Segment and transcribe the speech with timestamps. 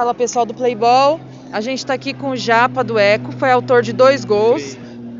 [0.00, 1.20] Fala pessoal do Playball.
[1.52, 4.74] A gente está aqui com o Japa do Eco, foi autor de dois gols.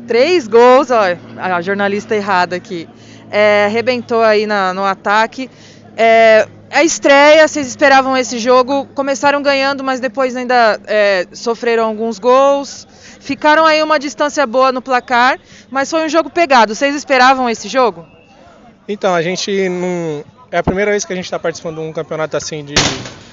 [0.07, 1.01] Três gols, ó,
[1.37, 2.89] a jornalista errada aqui.
[3.29, 5.51] É, arrebentou aí na, no ataque.
[5.95, 12.17] É, a estreia, vocês esperavam esse jogo, começaram ganhando, mas depois ainda é, sofreram alguns
[12.17, 12.87] gols.
[13.19, 15.39] Ficaram aí uma distância boa no placar,
[15.69, 16.73] mas foi um jogo pegado.
[16.73, 18.03] Vocês esperavam esse jogo?
[18.87, 20.23] Então, a gente não.
[20.51, 22.73] É a primeira vez que a gente está participando de um campeonato assim de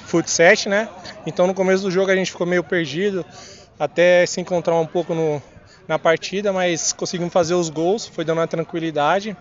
[0.09, 0.89] futsal, né?
[1.25, 3.25] Então no começo do jogo a gente ficou meio perdido,
[3.77, 5.41] até se encontrar um pouco no,
[5.87, 9.37] na partida, mas conseguimos fazer os gols, foi dando uma tranquilidade.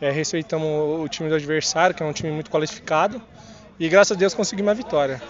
[0.00, 3.20] É, respeitamos o time do adversário, que é um time muito qualificado,
[3.78, 5.20] e graças a Deus conseguimos a vitória.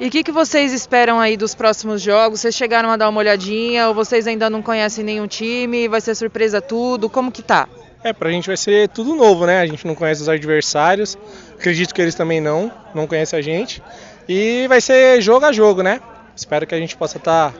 [0.00, 2.40] E o que, que vocês esperam aí dos próximos jogos?
[2.40, 5.86] Vocês chegaram a dar uma olhadinha ou vocês ainda não conhecem nenhum time?
[5.88, 7.08] Vai ser surpresa tudo?
[7.08, 7.68] Como que tá?
[8.04, 9.60] É, pra gente vai ser tudo novo, né?
[9.60, 11.16] A gente não conhece os adversários,
[11.58, 13.82] acredito que eles também não, não conhecem a gente.
[14.28, 16.02] E vai ser jogo a jogo, né?
[16.36, 17.58] Espero que a gente possa estar tá,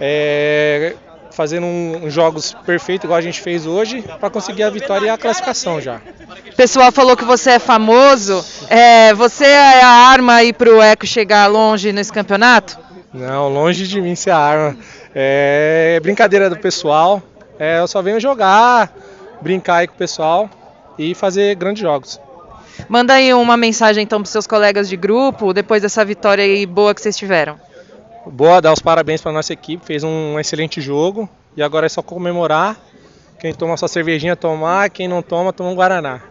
[0.00, 0.94] é,
[1.32, 5.18] fazendo um, jogos perfeitos, igual a gente fez hoje, para conseguir a vitória e a
[5.18, 6.00] classificação já.
[6.52, 8.44] O pessoal falou que você é famoso.
[8.70, 12.78] É, você é a arma aí para o Eco chegar longe nesse campeonato?
[13.12, 14.76] Não, longe de mim ser a arma.
[15.12, 17.20] É brincadeira do pessoal.
[17.58, 18.92] É, eu só venho jogar,
[19.44, 20.48] brincar aí com o pessoal
[20.98, 22.18] e fazer grandes jogos.
[22.88, 26.94] Manda aí uma mensagem então para seus colegas de grupo, depois dessa vitória aí boa
[26.94, 27.60] que vocês tiveram.
[28.26, 32.02] Boa, dar os parabéns para nossa equipe, fez um excelente jogo e agora é só
[32.02, 32.76] comemorar.
[33.38, 36.22] Quem toma sua cervejinha tomar, quem não toma, toma um guaraná.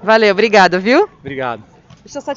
[0.00, 1.08] Valeu, obrigado, viu?
[1.18, 1.64] Obrigado.
[2.04, 2.32] Deixa eu só